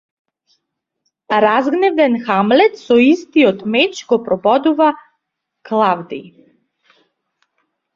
[1.45, 4.89] Разгневен, Хамлет со истиот меч го прободува
[5.67, 6.25] Клавдиј.